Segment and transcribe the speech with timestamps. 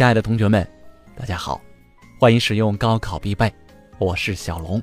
[0.00, 0.66] 亲爱的同学们，
[1.14, 1.60] 大家好，
[2.18, 3.52] 欢迎使用高考必备，
[3.98, 4.82] 我是小龙。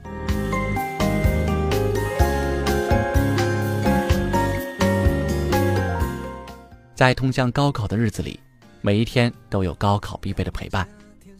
[6.93, 8.39] 在通向高考的日子里，
[8.81, 10.87] 每一天都有高考必备的陪伴，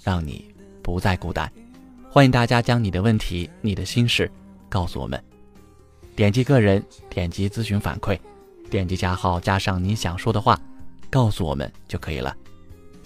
[0.02, 0.52] 让你
[0.82, 1.48] 不再孤单。
[2.10, 4.28] 欢迎大家将你的问题、你的心事
[4.70, 5.24] 告诉我们，
[6.16, 8.20] 点击个人，点击咨询反馈，
[8.72, 10.60] 点击加号加上你想说的话，
[11.12, 12.36] 告诉我们就可以了。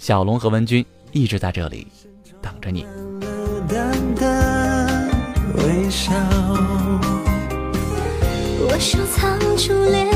[0.02, 1.86] 小龙和文君一直在这里
[2.40, 2.84] 等着你。
[8.58, 10.10] 我收藏初恋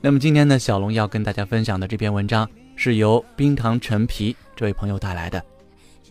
[0.00, 5.44] 那么今天呢，小龙要跟大家分享的这篇文章是由冰糖陈皮这位朋友带来的。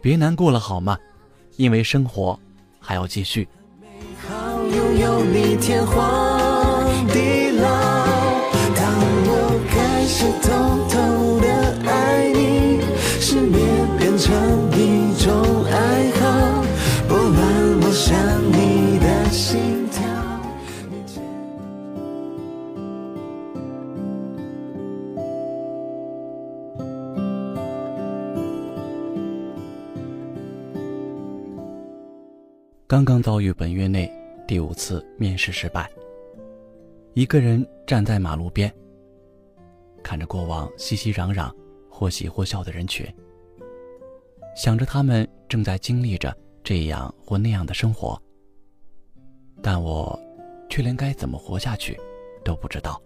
[0.02, 0.98] 别难过了好吗？
[1.56, 2.38] 因为生活
[2.82, 3.48] 还要继续。
[32.98, 34.12] 刚刚遭遇本月内
[34.48, 35.88] 第五次面试失败，
[37.14, 38.74] 一个人站在马路边，
[40.02, 41.54] 看着过往熙熙攘攘、
[41.92, 43.06] 或喜或笑的人群，
[44.56, 48.20] 想着他们正在经历着这样或那样的生活，
[49.62, 50.20] 但我
[50.68, 51.96] 却连该怎么活下去
[52.44, 53.00] 都不知道。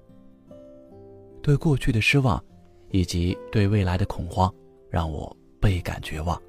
[1.42, 2.42] 对过去的失望，
[2.92, 4.50] 以及对未来的恐慌，
[4.90, 6.42] 让我倍感绝望。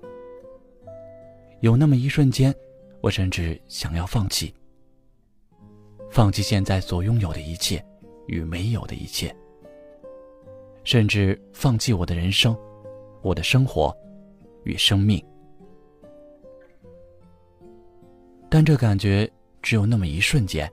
[1.58, 2.54] 有那么一瞬间。
[3.02, 4.54] 我甚至想要放弃，
[6.08, 7.84] 放弃现在所拥有的一切
[8.28, 9.34] 与没有的一切，
[10.84, 12.56] 甚至放弃我的人生、
[13.20, 13.94] 我的生活
[14.62, 15.20] 与生命。
[18.48, 19.28] 但这感觉
[19.62, 20.72] 只有那么一瞬间，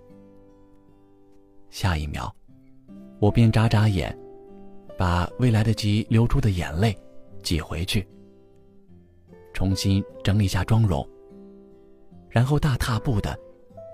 [1.71, 2.31] 下一秒，
[3.19, 4.15] 我便眨眨眼，
[4.95, 6.95] 把未来得及流出的眼泪
[7.41, 8.07] 挤回去，
[9.51, 11.03] 重新整理下妆容。
[12.29, 13.37] 然后大踏步的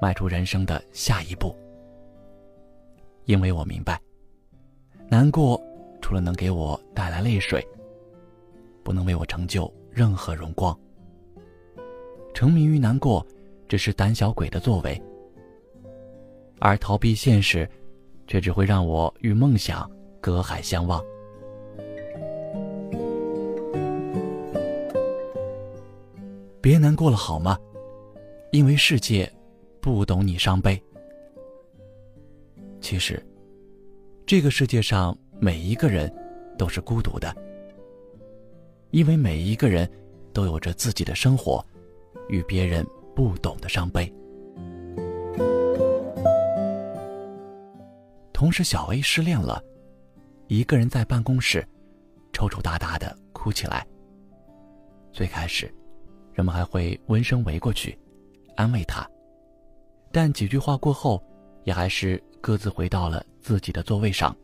[0.01, 1.55] 迈出人生的下一步，
[3.25, 3.99] 因为我明白，
[5.07, 5.61] 难过
[6.01, 7.65] 除了能给我带来泪水，
[8.83, 10.77] 不能为我成就任何荣光。
[12.33, 13.25] 沉迷于难过，
[13.69, 15.01] 只是胆小鬼的作为，
[16.59, 17.67] 而逃避现实，
[18.27, 21.01] 却只会让我与梦想隔海相望。
[26.61, 27.57] 别难过了，好吗？
[28.55, 29.29] 因为世界
[29.81, 30.81] 不懂你伤悲。
[32.79, 33.21] 其实，
[34.25, 36.09] 这个世界上每一个人
[36.57, 37.35] 都是孤独的，
[38.91, 39.89] 因为每一个人
[40.31, 41.61] 都有着自己的生活
[42.29, 44.09] 与别人不懂的伤悲。
[48.31, 49.61] 同时，小 A 失恋了，
[50.47, 51.67] 一个人在办公室
[52.31, 53.85] 抽抽搭搭的哭起来。
[55.11, 55.69] 最开始，
[56.33, 57.99] 人们还会闻声围过去。
[58.55, 59.09] 安慰他，
[60.11, 61.21] 但几句话过后，
[61.63, 64.35] 也还是各自回到了自己的座位上。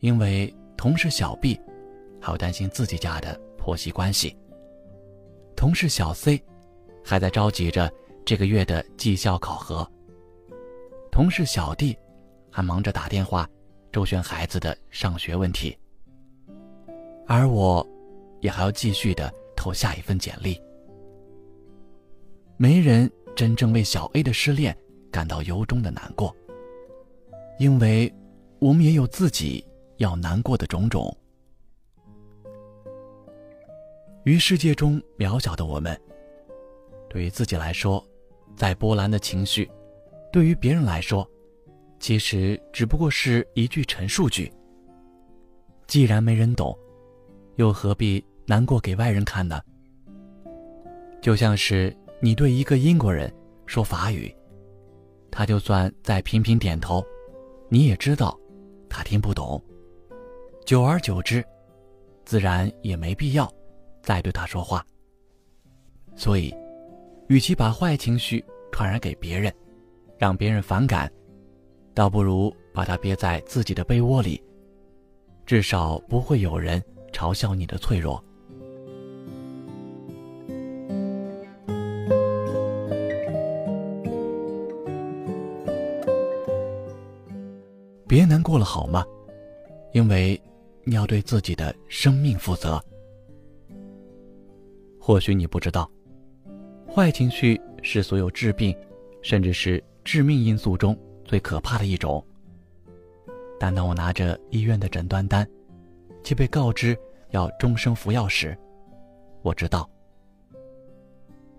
[0.00, 1.58] 因为同事小 B
[2.20, 4.36] 还要担心自己家的婆媳关系，
[5.56, 6.42] 同事小 C
[7.02, 7.92] 还在着急着
[8.24, 9.86] 这个月的绩效考核，
[11.10, 11.96] 同事小 D
[12.50, 13.48] 还忙着打电话
[13.90, 15.76] 周旋孩子的上学问题，
[17.26, 17.86] 而我，
[18.40, 20.60] 也还要继续的投下一份简历。
[22.56, 24.76] 没人真正为小 A 的失恋
[25.10, 26.34] 感到由衷的难过，
[27.58, 28.12] 因为
[28.60, 31.14] 我们也有自己要难过的种种。
[34.22, 36.00] 于世界中渺小的我们，
[37.10, 38.02] 对于自己来说，
[38.56, 39.68] 在波澜的情绪，
[40.32, 41.28] 对于别人来说，
[41.98, 44.50] 其实只不过是一句陈述句。
[45.88, 46.78] 既然没人懂，
[47.56, 49.60] 又何必难过给外人看呢？
[51.20, 51.94] 就像是。
[52.24, 53.30] 你对一个英国人
[53.66, 54.34] 说法语，
[55.30, 57.04] 他就算再频频点头，
[57.68, 58.34] 你也知道
[58.88, 59.62] 他听不懂。
[60.64, 61.44] 久而久之，
[62.24, 63.46] 自然也没必要
[64.02, 64.82] 再对他说话。
[66.16, 66.50] 所以，
[67.28, 68.42] 与其把坏情绪
[68.72, 69.52] 传染给别人，
[70.16, 71.12] 让别人反感，
[71.92, 74.42] 倒不如把它憋在自己的被窝里，
[75.44, 76.82] 至少不会有人
[77.12, 78.24] 嘲笑你的脆弱。
[88.14, 89.04] 别难过了好吗？
[89.92, 90.40] 因为
[90.84, 92.80] 你要对自己的生命负责。
[95.00, 95.90] 或许你不知道，
[96.88, 98.72] 坏情绪是所有致病，
[99.20, 102.24] 甚至是致命因素中最可怕的一种。
[103.58, 105.44] 但当我拿着医院的诊断单，
[106.22, 106.96] 却被告知
[107.30, 108.56] 要终生服药时，
[109.42, 109.90] 我知道，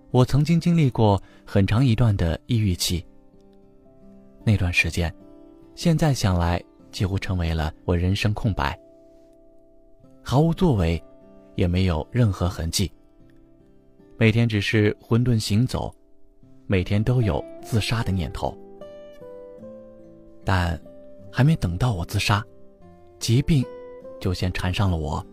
[0.09, 3.05] 我曾经经历过很长一段的抑郁期。
[4.45, 5.13] 那段时间，
[5.75, 8.79] 现在想来几乎成为了我人生空白，
[10.23, 11.01] 毫无作为，
[11.55, 12.89] 也没有任何痕迹。
[14.17, 15.93] 每天只是混沌行走，
[16.65, 18.57] 每天都有自杀的念头。
[20.45, 20.79] 但，
[21.29, 22.41] 还没等到我自杀，
[23.19, 23.61] 疾病
[24.21, 25.23] 就先缠上了我。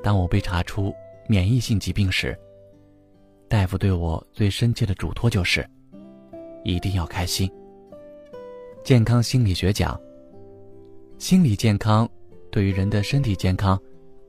[0.00, 0.94] 当我被查出
[1.26, 2.38] 免疫性疾病时，
[3.48, 5.68] 大夫对我最深切的嘱托就是：
[6.62, 7.50] 一定要开心。
[8.86, 10.00] 健康心理学讲，
[11.18, 12.08] 心理健康
[12.52, 13.76] 对于人的身体健康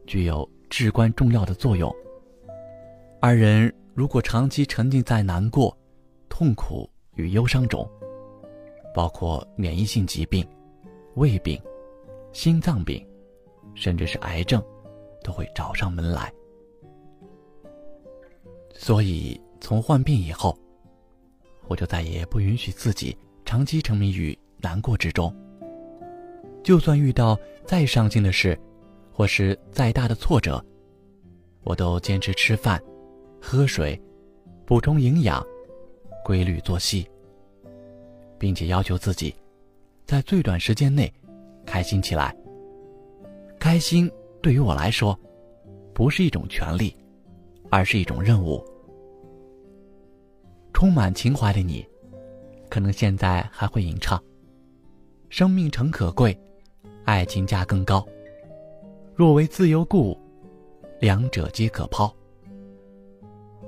[0.07, 1.95] 具有至关重要的作用。
[3.21, 5.77] 而人如果长期沉浸在难过、
[6.27, 7.87] 痛苦与忧伤中，
[8.95, 10.43] 包括免疫性疾病、
[11.13, 11.61] 胃病、
[12.33, 13.07] 心脏病，
[13.75, 14.59] 甚至是癌症，
[15.23, 16.33] 都会找上门来。
[18.73, 20.57] 所以，从患病以后，
[21.67, 23.15] 我就再也不允许自己
[23.45, 25.33] 长期沉迷于难过之中。
[26.63, 28.59] 就算遇到再伤心的事，
[29.11, 30.63] 或是再大的挫折，
[31.63, 32.81] 我都坚持吃饭。
[33.39, 33.99] 喝水，
[34.65, 35.45] 补充营养，
[36.25, 37.07] 规律作息，
[38.37, 39.33] 并且要求自己，
[40.05, 41.11] 在最短时间内
[41.65, 42.35] 开心起来。
[43.59, 44.11] 开心
[44.41, 45.17] 对于我来说，
[45.93, 46.93] 不是一种权利，
[47.69, 48.61] 而是一种任务。
[50.73, 51.85] 充满情怀的你，
[52.69, 54.21] 可能现在还会吟唱
[55.29, 56.37] ：“生命诚可贵，
[57.03, 58.05] 爱情价更高。
[59.15, 60.17] 若为自由故，
[60.99, 62.13] 两者皆可抛。”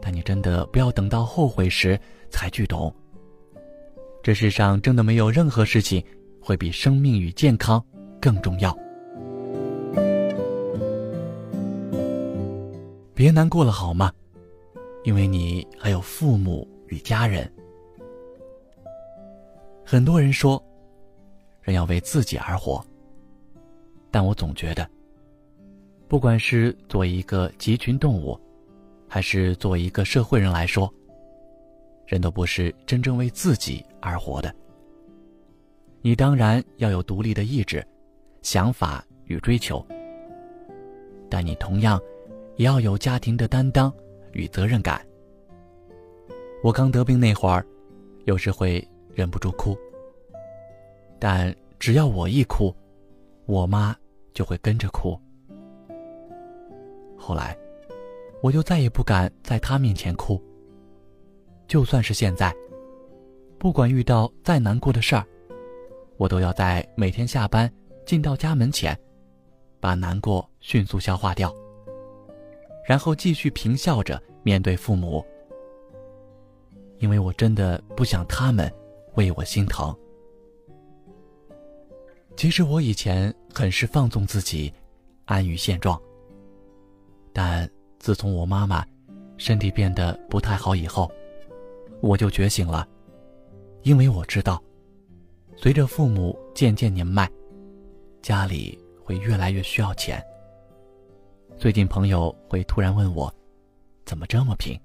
[0.01, 2.93] 但你真的不要等到后悔时才去懂。
[4.23, 6.03] 这世上真的没有任何事情
[6.41, 7.83] 会比生命与健康
[8.21, 8.77] 更重要。
[13.13, 14.11] 别难过了好吗？
[15.03, 17.51] 因为你还有父母与家人。
[19.83, 20.63] 很多人说，
[21.69, 22.83] 人要为自己而活。
[24.11, 24.89] 但我总觉得，
[26.07, 28.39] 不管是作为一个集群动物。
[29.11, 30.87] 还是作为一个社会人来说，
[32.05, 34.53] 人都不是真正为自己而活的。
[36.03, 37.83] 你当然要有独立的意志、
[38.43, 39.83] 想法与追求，
[41.27, 41.99] 但你同样
[42.55, 43.91] 也要有家庭的担当
[44.31, 45.03] 与责任感。
[46.63, 47.65] 我刚得病那会儿，
[48.25, 49.75] 有时会忍不住哭，
[51.19, 52.73] 但只要我一哭，
[53.45, 53.95] 我妈
[54.33, 55.19] 就会跟着哭。
[57.17, 57.57] 后来。
[58.41, 60.41] 我就再也不敢在他面前哭。
[61.67, 62.55] 就算是现在，
[63.57, 65.25] 不管遇到再难过的事儿，
[66.15, 67.69] 我都要在每天下班
[68.05, 68.97] 进到家门前，
[69.81, 71.53] 把难过迅速消化掉，
[72.87, 75.21] 然后继续平笑着面对父母。
[76.99, 78.73] 因为我真的不想他们
[79.15, 79.93] 为我心疼。
[82.39, 84.73] 其实我以前很是放纵自己，
[85.25, 86.01] 安于现状，
[87.33, 87.69] 但。
[87.99, 88.81] 自从我妈妈
[89.35, 91.11] 身体变得不太好以后，
[91.99, 92.87] 我就觉醒了，
[93.83, 94.63] 因为我知道，
[95.57, 97.29] 随着父母渐渐年迈，
[98.21, 100.25] 家里会越来越需要钱。
[101.57, 103.29] 最近朋友会突然问我，
[104.05, 104.79] 怎么这么贫，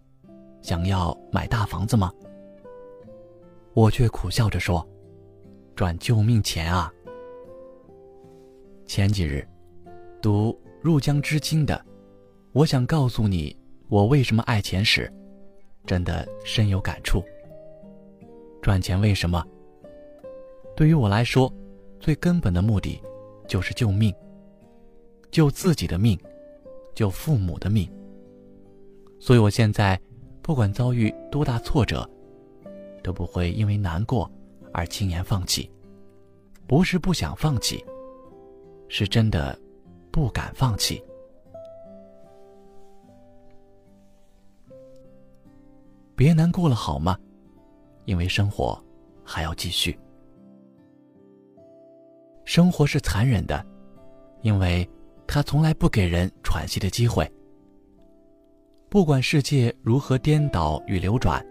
[0.61, 2.13] 想要买大房子吗？
[3.75, 4.85] 我却苦笑着说，
[5.77, 6.93] 赚救命钱啊！
[8.95, 9.45] 前几日，
[10.23, 11.85] 读《入江之鲸》的。
[12.53, 13.57] 我想告诉你，
[13.89, 15.13] 我为什么爱钱时，
[15.85, 17.21] 真的深有感触。
[18.63, 19.45] 赚钱为什么？
[20.77, 21.53] 对于我来说，
[21.99, 23.03] 最根本的目的，
[23.49, 24.15] 就是救命。
[25.33, 26.17] 救自己的命，
[26.95, 27.91] 救父母的命。
[29.19, 30.01] 所以我现在，
[30.41, 32.09] 不管遭遇多大挫折，
[33.03, 34.31] 都不会因为难过
[34.73, 35.69] 而轻言放弃。
[36.69, 37.85] 不是不想放弃，
[38.89, 39.59] 是真的
[40.11, 41.03] 不敢放弃。
[46.17, 47.19] 别难过了好吗？
[48.05, 48.81] 因为生活
[49.25, 49.99] 还要继续。
[52.45, 53.65] 生活是残忍的，
[54.43, 54.89] 因为
[55.27, 57.29] 它从来不给人喘息的机会。
[58.89, 61.45] 不管世界如何颠倒与流转，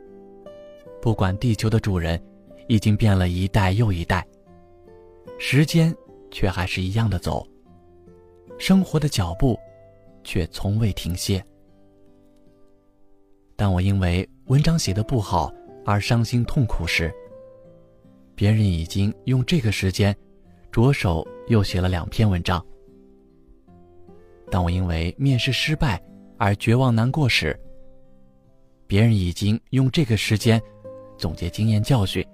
[1.02, 2.22] 不管地球的主人
[2.70, 4.26] 已经变了一代又一代，
[5.40, 5.94] 时间
[6.34, 7.48] 却还是一样的走，
[8.58, 9.58] 生活的脚步
[10.24, 11.42] 却从未停歇。
[13.56, 15.54] 当我因为文章写的不好
[15.86, 17.14] 而伤心痛苦时，
[18.34, 20.14] 别人已经用这个时间
[20.72, 22.66] 着手又写了两篇文章。
[24.50, 26.04] 当我因为面试失败
[26.38, 27.58] 而绝望难过时，
[28.88, 30.60] 别人已经用这个时间
[31.16, 32.26] 总结经验教训，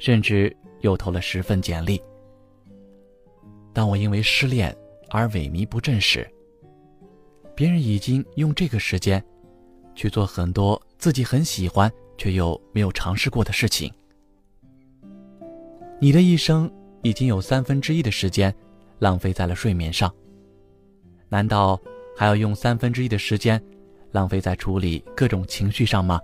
[0.00, 2.02] 甚至又投了十份简历。
[3.72, 4.76] 当我因为失恋
[5.08, 6.28] 而萎靡不振时，
[7.54, 9.22] 别人已经用这个时间
[9.94, 13.92] 去做很多自己很喜欢却又没有尝试过的事情。
[16.00, 16.70] 你的一生
[17.02, 18.54] 已经有三分之一的时间
[18.98, 20.12] 浪费在了睡眠上，
[21.28, 21.78] 难道
[22.16, 23.62] 还要用三分之一的时间
[24.10, 26.20] 浪费在处理各种情绪上吗？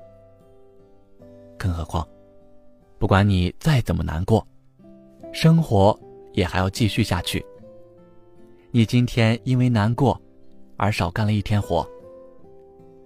[1.58, 2.06] 更何况，
[2.98, 4.46] 不管你再怎么难过，
[5.32, 5.98] 生活
[6.36, 7.44] 也还要继续下去。
[8.70, 10.20] 你今天因为难过
[10.76, 11.88] 而少干了一天活，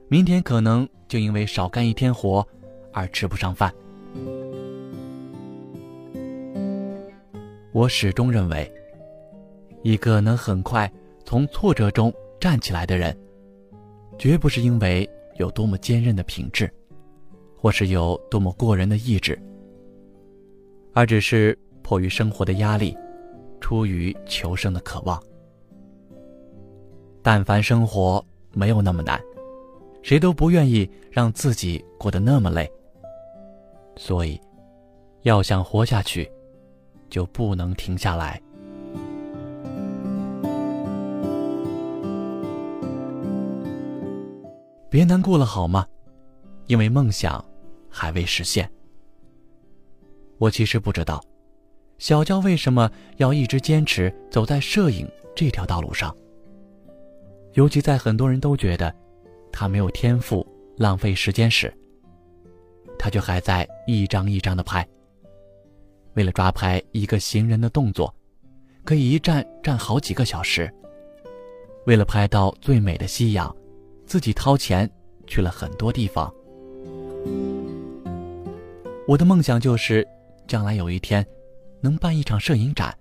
[0.08, 2.46] 明天可能就因为少干一天活
[2.92, 3.72] 而吃不上饭。
[7.72, 8.70] 我始终认为，
[9.82, 10.90] 一个能很快
[11.24, 13.16] 从挫折中站起来的人，
[14.18, 16.68] 绝不是因为有多么坚韧的品质，
[17.56, 19.40] 或是有多么过人的意志，
[20.92, 22.96] 而只是迫于生活的压力，
[23.60, 25.22] 出于求生的渴望。
[27.22, 29.20] 但凡生活没有那么难，
[30.02, 32.70] 谁都不愿意让自己过得那么累。
[33.96, 34.40] 所以，
[35.22, 36.30] 要想活下去。
[37.10, 38.40] 就不能停下来。
[44.88, 45.84] 别难过了好吗？
[46.68, 47.44] 因为梦想
[47.88, 48.70] 还未实现。
[50.38, 51.20] 我其实不知道，
[52.00, 56.16] 小娇为什么要一直坚持走在摄影这条道路上。
[57.52, 58.92] 尤其在很多人都觉得
[59.52, 60.44] 他没有天赋、
[60.78, 61.72] 浪费时间时，
[62.98, 64.86] 他却还在一张一张的拍。
[66.14, 68.12] 为了抓拍一个行人的动作，
[68.82, 70.72] 可以一站站好几个小时。
[71.84, 73.54] 为了拍到最美的夕阳，
[74.06, 74.90] 自己掏钱
[75.26, 76.32] 去了很多地方。
[79.06, 80.06] 我的梦想就是，
[80.46, 81.26] 将来有一天，
[81.80, 82.96] 能办一场摄影展。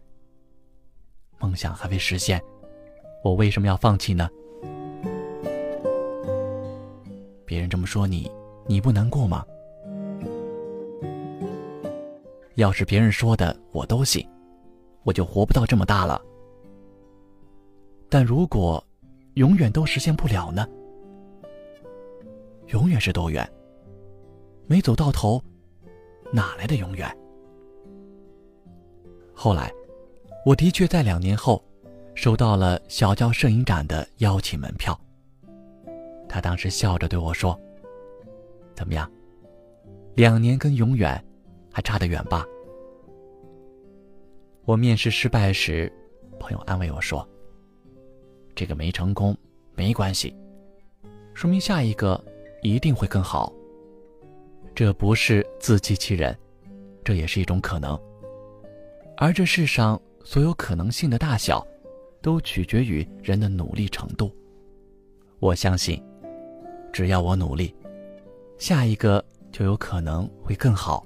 [1.40, 2.42] 梦想还未实现，
[3.24, 4.30] 我为什么要放弃呢？
[7.46, 8.30] 别人这么说你，
[8.68, 9.46] 你不难过吗？
[12.56, 14.28] 要是别人说的我都信，
[15.04, 16.22] 我就活不到这么大了。
[18.10, 18.84] 但如果
[19.36, 20.68] 永远都实现不了呢？
[22.68, 23.50] 永远是多远？
[24.68, 25.42] 没走到头，
[26.32, 27.10] 哪来的永远？
[29.42, 29.72] 后来，
[30.46, 31.64] 我的确在两年后
[32.14, 35.00] 收到了小教摄影展的邀请门票。
[36.28, 37.58] 他当时笑着对我说
[38.76, 39.10] ：“怎么样？
[40.14, 41.24] 两年跟永远？”
[41.72, 42.46] 还差得远吧？
[44.66, 45.90] 我面试失败时，
[46.38, 47.26] 朋友安慰我说
[48.54, 49.34] ：“这个没成功
[49.74, 50.36] 没关系，
[51.34, 52.22] 说明下一个
[52.62, 53.54] 一定会更好。
[54.76, 56.38] 这不是自欺欺人，
[57.06, 57.98] 这也是一种可能。
[59.22, 61.66] 而这世上所有可能性的大小，
[62.22, 64.34] 都取决于人的努力程度。
[65.40, 66.02] 我相信，
[66.94, 67.76] 只要我努力，
[68.58, 69.22] 下一个
[69.52, 71.06] 就有可能会更好。”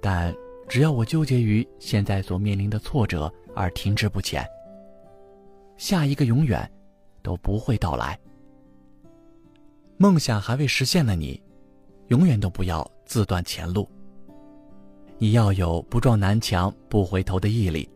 [0.00, 0.34] 但
[0.66, 4.42] 只要我纠结于现在所面临的挫折而停滞不前，
[5.76, 6.66] 下一个永远
[7.22, 8.18] 都不会到来。
[9.98, 11.42] 梦想还未实现的你，
[12.08, 13.86] 永远都不要自断前路。
[15.22, 17.86] 你要有不撞南墙不回头的毅力，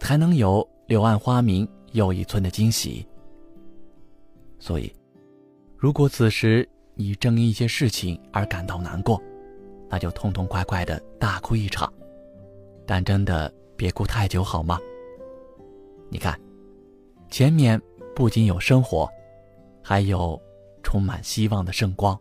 [0.00, 3.06] 才能有柳暗花明又一村的惊喜。
[4.58, 4.90] 所以，
[5.76, 9.22] 如果此时你正因一些事情而感到难过，
[9.90, 11.92] 那就痛痛快快的大哭一场，
[12.86, 14.80] 但真的别哭太久好吗？
[16.08, 16.40] 你看，
[17.28, 17.78] 前面
[18.16, 19.06] 不仅有生活，
[19.82, 20.40] 还有
[20.82, 22.18] 充满希望的圣光。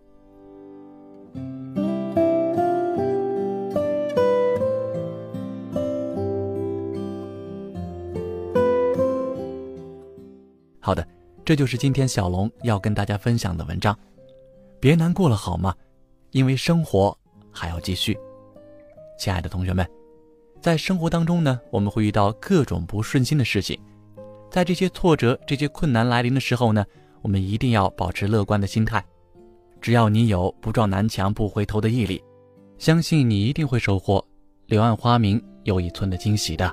[11.47, 13.97] 这就是今天小龙要跟大家分享的文章。
[14.81, 15.73] 别难过了好吗？
[16.31, 17.17] 因为生活。
[17.49, 18.15] 还要继续，
[19.17, 19.89] 亲爱的同学们，
[20.61, 23.79] 在生活当中呢，我们会遇到各种不顺心的事情，
[24.51, 26.85] 在这些挫折、这些困难来临的时候呢，
[27.21, 29.01] 我们一定要保持乐观的心态。
[29.79, 32.21] 只要你有不撞南墙不回头的毅力，
[32.77, 34.23] 相信你一定会收获
[34.65, 36.71] 柳暗花明又一村的惊喜的。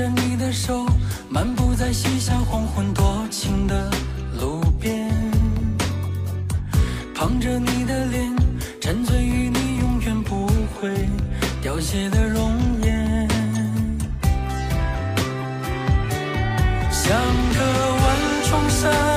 [0.00, 0.86] 着你的手，
[1.28, 3.90] 漫步在西夏黄昏多情的
[4.40, 5.10] 路边，
[7.14, 8.34] 捧着你的脸，
[8.80, 10.88] 沉醉于你永远不会
[11.60, 13.28] 凋谢的容颜，
[16.90, 17.12] 像
[17.52, 17.60] 个
[18.02, 18.16] 万
[18.48, 19.09] 重山，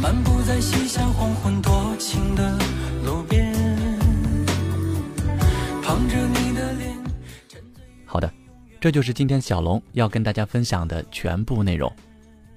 [0.00, 2.56] 漫步在西夏黄昏多情的
[3.04, 3.52] 路边，
[5.82, 6.96] 捧着你的脸。
[8.06, 8.32] 好的，
[8.80, 11.92] 这就是今天小龙要跟大家分享的全部内容。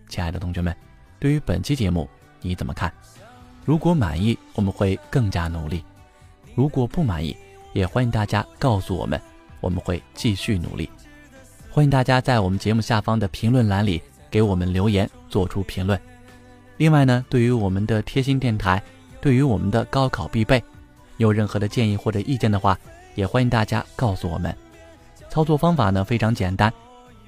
[0.07, 0.75] 亲爱的同学们，
[1.19, 2.07] 对于本期节目
[2.41, 2.93] 你怎么看？
[3.65, 5.83] 如果满意，我们会更加努力；
[6.53, 7.35] 如果不满意，
[7.73, 9.19] 也欢迎大家告诉我们，
[9.61, 10.87] 我们会继续努力。
[11.71, 13.99] 欢迎大家在我们节目下方的评论栏里
[14.29, 15.99] 给我们留言，做出评论。
[16.81, 18.81] 另外呢，对于我们的贴心电台，
[19.21, 20.63] 对于我们的高考必备，
[21.17, 22.75] 有任何的建议或者意见的话，
[23.13, 24.51] 也欢迎大家告诉我们。
[25.29, 26.73] 操作方法呢非常简单，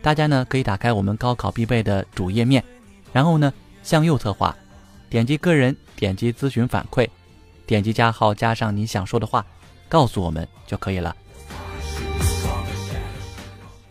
[0.01, 2.63] 大家呢可以打开我们高考必备的主页面，
[3.11, 4.57] 然后呢向右侧滑，
[5.07, 7.07] 点击个人，点击咨询反馈，
[7.67, 9.45] 点击加号，加上你想说的话。
[9.87, 11.15] 告诉我们就可以了。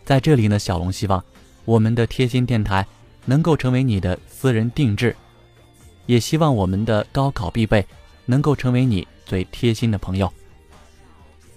[0.03, 1.23] 在这里呢，小龙希望
[1.63, 2.85] 我们的贴心电台
[3.23, 5.15] 能够成为你的私人定制，
[6.05, 7.85] 也希望我们的高考必备
[8.25, 10.31] 能够成为你最贴心的朋友。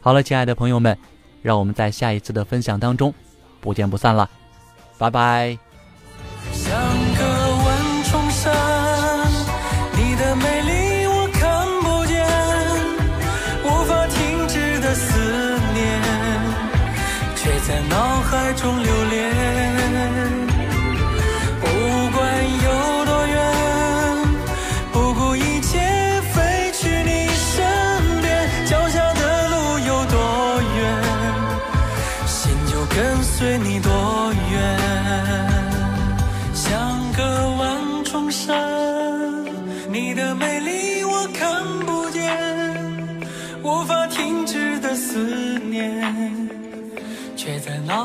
[0.01, 0.97] 好了，亲爱的朋友们，
[1.43, 3.13] 让我们在下一次的分享当中
[3.61, 4.29] 不见不散了，
[4.99, 5.66] 拜拜。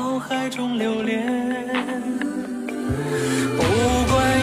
[0.02, 1.24] 脑海中留恋，
[3.56, 3.62] 不
[4.12, 4.41] 怪。